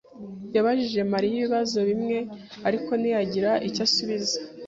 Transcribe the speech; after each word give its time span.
yabajije 0.55 1.01
Mariya 1.13 1.35
ibibazo 1.39 1.77
bimwe, 1.89 2.17
ariko 2.67 2.91
ntiyagira 2.99 3.51
icyo 3.67 3.81
asubiza. 3.87 4.37